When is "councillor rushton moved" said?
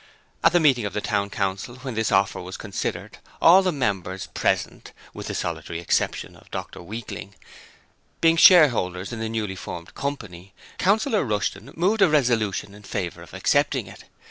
10.79-12.01